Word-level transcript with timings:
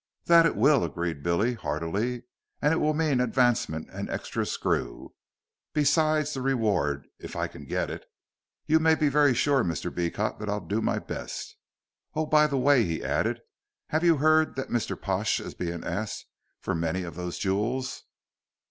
"That 0.25 0.47
it 0.47 0.55
will," 0.55 0.83
agreed 0.83 1.21
Billy, 1.21 1.53
heartily, 1.53 2.23
"and 2.59 2.73
it 2.73 2.77
will 2.77 2.95
mean 2.95 3.21
advancement 3.21 3.87
and 3.91 4.09
extra 4.09 4.47
screw: 4.47 5.13
besides 5.73 6.33
the 6.33 6.41
reward 6.41 7.05
if 7.19 7.35
I 7.35 7.45
can 7.47 7.65
get 7.65 7.91
it. 7.91 8.05
You 8.65 8.79
may 8.79 8.95
be 8.95 9.09
very 9.09 9.35
sure, 9.35 9.63
Mr. 9.63 9.93
Beecot, 9.93 10.39
that 10.39 10.49
I'll 10.49 10.59
do 10.59 10.81
my 10.81 10.97
best. 10.97 11.55
Oh, 12.15 12.25
by 12.25 12.47
the 12.47 12.57
way," 12.57 12.83
he 12.83 13.03
added, 13.03 13.41
"have 13.89 14.03
you 14.03 14.17
heard 14.17 14.55
that 14.55 14.69
Mr. 14.69 14.99
Pash 14.99 15.39
is 15.39 15.53
being 15.53 15.83
asked 15.83 16.25
for 16.61 16.73
many 16.73 17.03
of 17.03 17.13
those 17.13 17.37
jewels?" 17.37 18.01